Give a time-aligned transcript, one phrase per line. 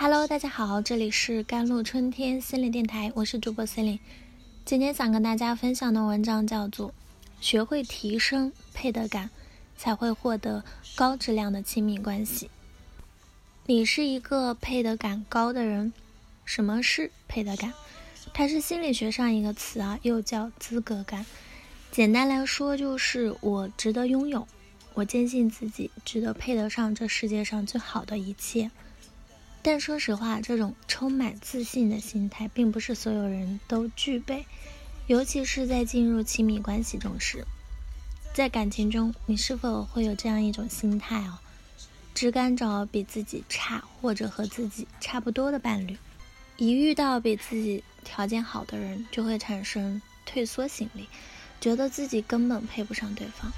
[0.00, 3.98] Hello，大家好，这里是甘露春天心理电台，我是主播森林
[4.64, 6.90] 今天想跟大家分享的文章叫做
[7.40, 9.28] 《学会提升配得感，
[9.76, 10.62] 才会获得
[10.94, 12.46] 高质量的亲密关系》。
[13.66, 15.92] 你是一个配得感高的人？
[16.44, 17.74] 什么是配得感？
[18.32, 21.26] 它是心理学上一个词啊，又叫资格感。
[21.90, 24.46] 简单来说，就是我值得拥有，
[24.94, 28.70] 我坚信自己值得配得上这世界上最好的一切。
[29.62, 34.46] 但说实话，这种充满自信的心态，并不是所有人都具备，
[35.06, 37.44] 尤其是在进入亲密关系中时。
[38.32, 41.38] 在感情中，你是否会有这样一种心态哦？
[42.14, 45.96] 只敢找比自己差或者和自己差不多的伴侣，
[46.56, 51.08] 一遇到比自己条件好的人，就会产生退缩心理。
[51.60, 53.50] 觉得自己根本配不上对方。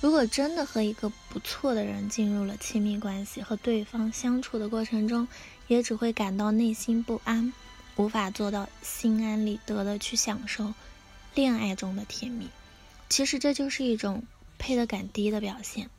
[0.00, 5.28] 如果真的和一个不错的人进入了亲密关系，和对方相处的过程中，
[5.68, 7.52] 也只会感到内心不安，
[7.96, 10.72] 无法做到心安理得的去享受
[11.34, 12.48] 恋爱中的甜蜜。
[13.10, 14.22] 其实这就是一种
[14.58, 15.90] 配得感低的表现。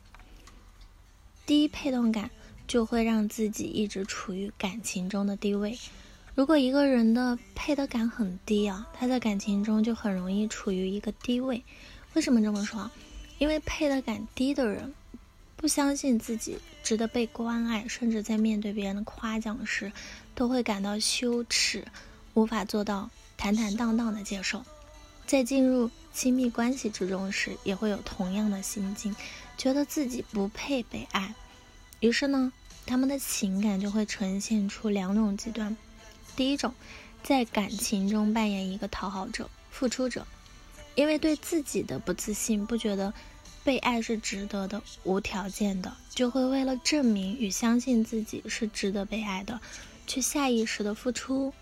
[1.45, 2.31] 低配动感
[2.67, 5.77] 就会让自己一直处于感情中的低位。
[6.33, 11.63] 如果一个人的配得感很低啊，他在感情中就很容易处于一个低位。
[12.13, 12.89] 为什么这么说？
[13.41, 14.93] 因为配得感低的人
[15.57, 19.91] 不相信自己值得被关爱，甚至在面对别人的夸奖时
[20.35, 21.83] 都会感到羞耻，
[22.35, 24.63] 无法做到坦坦荡荡的接受。
[25.25, 29.15] 在进入亲密关系之中时，也会有同样的心境，
[29.57, 31.33] 觉得自己不配被爱。
[31.99, 32.53] 于是呢，
[32.85, 35.75] 他们的情感就会呈现出两种极端。
[36.35, 36.75] 第一种，
[37.23, 40.27] 在感情中扮演一个讨好者、付出者，
[40.95, 43.13] 因为对自己的不自信，不觉得
[43.63, 49.59] 被爱是值得的、无条件的，就会为了证明与相信自己是值得被爱的，
[50.05, 51.53] 去下意识的付出，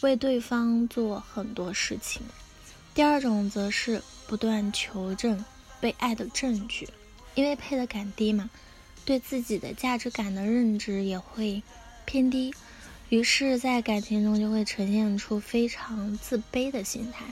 [0.00, 2.22] 为对方做很多事情。
[2.94, 5.42] 第二种则是不断求证
[5.80, 6.88] 被爱的证据，
[7.34, 8.50] 因为配得感低嘛，
[9.04, 11.62] 对自己的价值感的认知也会
[12.04, 12.52] 偏低。
[13.08, 17.26] 于是，在感情中就会呈现出非常自卑的心态，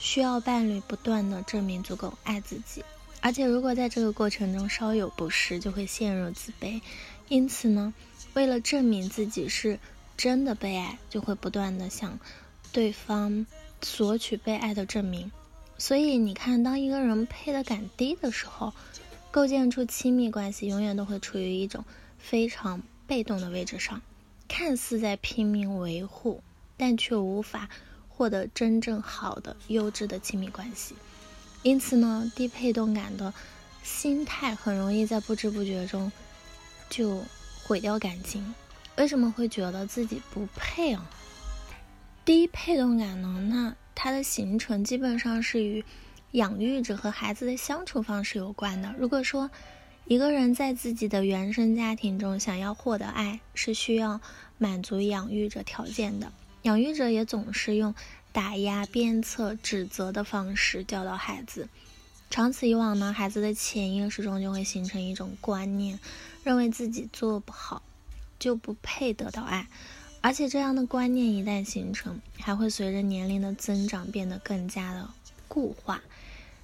[0.00, 2.82] 需要伴侣不断的证明足够爱自己，
[3.20, 6.80] 而且如果在这个过程中稍有不适，就会陷入自卑。
[7.28, 7.92] 因此呢，
[8.32, 9.78] 为了证明自己是
[10.16, 12.18] 真的被爱，就会不断的向
[12.72, 13.46] 对方
[13.82, 15.30] 索取被爱的证明。
[15.76, 18.72] 所以你看，当一个人配得感低的时候，
[19.30, 21.84] 构建出亲密关系，永远都会处于一种
[22.18, 24.00] 非常被动的位置上。
[24.48, 26.42] 看似在拼命维护，
[26.78, 27.68] 但却无法
[28.20, 30.94] 获得真正好的、优质的亲密关系。
[31.62, 33.32] 因此呢，低配动感的
[33.82, 36.12] 心态很容易在不知不觉中
[36.90, 37.24] 就
[37.64, 38.54] 毁掉感情。
[38.98, 41.10] 为什么会觉得自己不配啊？
[42.22, 43.40] 低配动感呢？
[43.48, 45.82] 那它的形成基本上是与
[46.32, 48.94] 养育者和孩子的相处方式有关的。
[48.98, 49.50] 如果说，
[50.04, 54.20] 一个人在自己的原生家庭中想要获得爱，是需要
[54.58, 56.30] 满足养育者条件的。
[56.62, 57.94] 养育者也总是用
[58.32, 61.68] 打压、鞭策、指责的方式教导孩子。
[62.28, 65.98] 长此以往呢，孩子的潜意识中就会形成一种观念，
[66.44, 67.82] 认为自己做不好
[68.38, 69.66] 就不配得到爱。
[70.20, 75.08] 而且这样的观念一旦形成，还会随着年龄的增长变得更加的
[75.48, 76.02] 固化。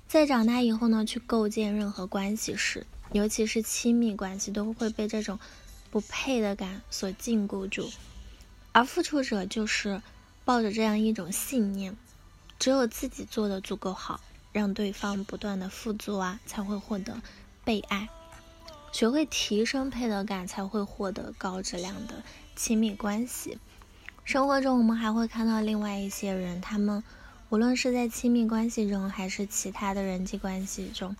[0.06, 5.40] 在长大以后呢，去构建任何关系时，尤其是亲密关系都会被这种
[5.90, 7.90] 不配的感所禁锢住，
[8.76, 10.02] 而付出者就是
[10.44, 11.96] 抱着这样一种信念：
[12.58, 14.20] 只有自己做的足够好，
[14.52, 17.22] 让对方不断的付出啊，才会获得
[17.64, 18.10] 被爱。
[18.92, 22.22] 学会提升配得感，才会获得高质量的
[22.54, 23.56] 亲密关系。
[24.24, 27.02] 生活中，我们还会看到另外一些人，他们
[27.48, 31.16] 无论是在亲密关系中，还是其他的人际关系中，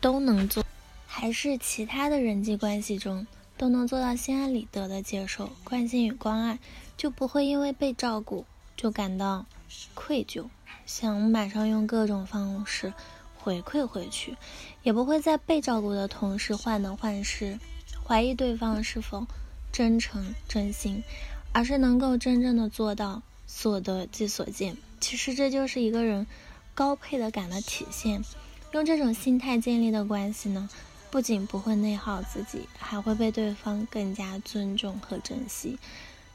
[0.00, 0.64] 都能做。
[1.06, 3.24] 还是其他的人际关系中
[3.60, 6.58] 都能做到心安理得的接受关心与关爱，
[6.96, 9.44] 就不会因为被照顾就感到
[9.92, 10.48] 愧疚，
[10.86, 12.94] 想马上用各种方式
[13.36, 14.34] 回馈回去，
[14.82, 17.58] 也不会在被照顾的同时患得患失，
[18.02, 19.26] 怀疑对方是否
[19.70, 21.04] 真诚真心，
[21.52, 24.78] 而是能够真正的做到所得即所见。
[25.00, 26.26] 其实这就是一个人
[26.72, 28.24] 高配的感的体现。
[28.72, 30.70] 用这种心态建立的关系呢？
[31.10, 35.78] 不仅不会内耗自己，还会被对方更加尊重和珍惜。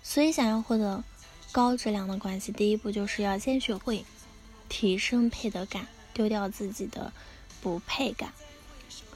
[0.04, 1.04] 所以，想要获得
[1.52, 4.06] 高质量的关系，第一步就是要先学会
[4.68, 7.14] 提升配得感，丢掉自己的
[7.62, 8.34] 不配感。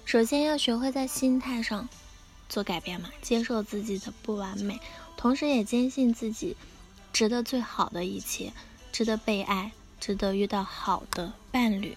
[0.06, 1.88] 首先要学会在心态上
[2.48, 4.80] 做改变嘛，接受自己的不完美，
[5.18, 6.56] 同时也坚信自己
[7.12, 8.54] 值得最好的一切，
[8.92, 11.96] 值得被爱，值得遇到好的伴侣，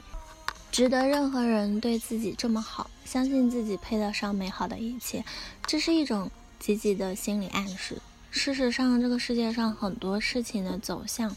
[0.72, 5.22] 值得任何人对自己这么好，相信自己配得上美好的一切。
[5.66, 7.98] 这是一种积极的心理暗示。
[8.30, 11.36] 事实上，这个世界上很多事情的走向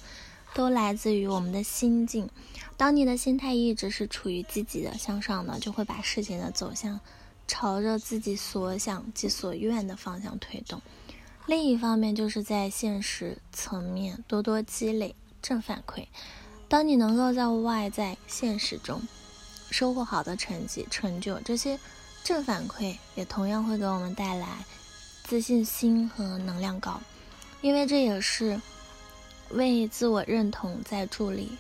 [0.54, 2.30] 都来自于我们的心境。
[2.78, 7.02] 当你的心态一直是处于积极的向上的，就会把事情的走向
[7.46, 10.82] 朝着自己所想及所愿的方向推动。
[11.46, 16.06] 另一方面，就是在现实层面多多积累正反馈。
[16.70, 19.02] 当你能够在外在现实中
[19.72, 21.80] 收获好的成绩、成就，这些
[22.24, 24.66] 正反馈也同样会给我们带来
[25.24, 27.02] 自信心和能量高，
[27.62, 28.62] 因为这也是
[29.50, 31.52] 为自我认同在助力。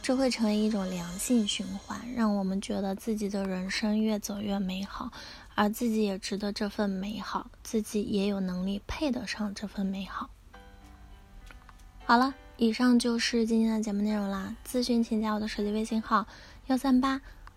[0.00, 5.10] 这会成为一种良性循环，让我们觉得自己的人生越走越美好，
[5.54, 10.30] 而自己也值得这份美好，自己也有能力配得上这份美好。
[12.06, 14.56] 好了，以上就是今天的节目内容啦。
[14.66, 16.26] 咨询请加我的手机微信号：
[16.68, 17.20] 幺三八